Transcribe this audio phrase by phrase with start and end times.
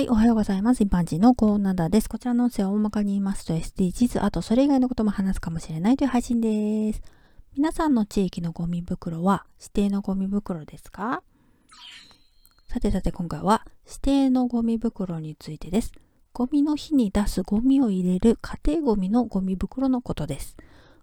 [0.00, 0.82] はい、おはようございます。
[0.82, 2.08] 一般人のコーナーです。
[2.08, 7.02] こちらの音声は大まかに言いますと SDGs、あとそれ以外のことも話すかもしれないという配信です。
[7.54, 11.22] 皆さんの地域のゴミ袋は指定のゴミ袋ですか？
[12.66, 15.92] さてさて今回は指定のゴミ袋についてです。
[16.32, 20.56] ゴミの日に出すゴミを入れる家庭ゴミのゴミ袋のことです。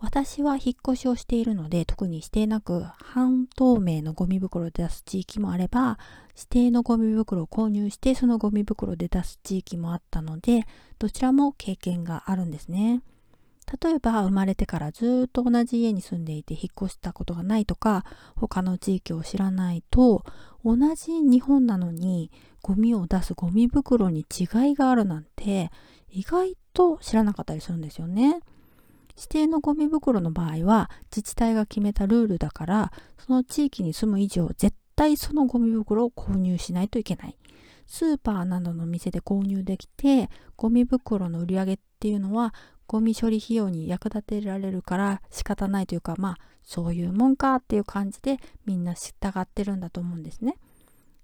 [0.00, 5.98] 私は引っ越しをしているので特に指定なく半透明のゴミ袋で出す地域もあれば
[6.36, 10.66] 指定のゴミ袋を購入してそのゴミ袋で出す地域もあったので
[11.00, 13.02] どちらも経験があるんですね。
[13.82, 20.24] 例えば生まれてからずっと同じ家に住んでいて引っ越したことがないとか他の地域を知らないと
[20.64, 22.30] 同じ日本なのに
[22.62, 25.70] ゴミを出すゴミ袋に違いがあるなんて
[26.08, 28.40] 意外と知らなかったりするんですよね。
[29.18, 37.36] 指定のゴミ袋の場合は自治体が決めたルールだからその地域に住む以上絶対そのゴミ袋を購入しないといけない。
[37.86, 42.54] スーパーなどの店で購入できてゴミ袋の売り上げっていうのは
[42.86, 50.56] ゴミ処理費用に役立てられるから仕方ないというかまあそういうもんかっていう感じでみんな従ってるんだと思うんですね。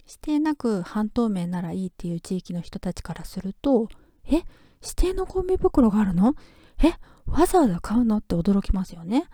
[0.07, 3.87] 指定なく半透明ならいいっていう地域の人たちからすると
[4.25, 4.43] え？
[4.81, 6.35] 指定のゴミ袋があるの
[6.83, 6.93] え？
[7.27, 9.25] わざわざ買うのって驚きますよね。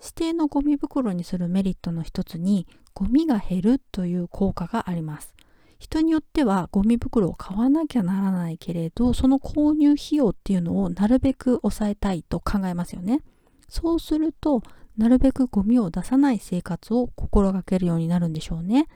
[0.00, 5.34] 指定のゴミ袋にするメリットの一つにゴミが減るという効果があります。
[5.78, 13.20] 人によってはゴミ袋を買わなきゃならないけれどその購入費用っていうのをなるべく抑えたいと考えますよね。
[13.68, 14.62] そうすると
[14.96, 18.86] なるべくゴミを出さない生活を心がけるようになるんでしょうね。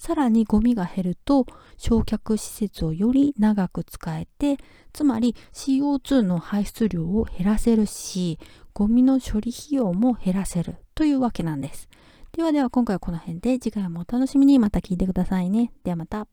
[0.00, 1.44] さらにゴミが減ると
[1.76, 4.56] 焼却施設をより長く使えて
[4.94, 8.38] つまり CO2 の排出量を減らせるし
[8.72, 11.90] ゴミの処理費用も減らせるというわけなんです。
[12.32, 14.58] ではでは今回はこの辺で次回もお楽しみに。
[14.58, 15.72] また聞いてくださいね。
[15.84, 16.26] ではまた。